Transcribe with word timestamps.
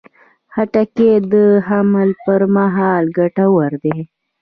خټکی 0.53 1.09
د 1.31 1.33
حمل 1.67 2.09
پر 2.23 2.41
مهال 2.55 3.03
ګټور 3.17 3.71
دی. 3.83 3.97